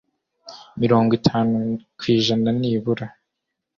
[0.81, 1.55] mirongo itanu
[1.97, 3.05] ku ijana nibura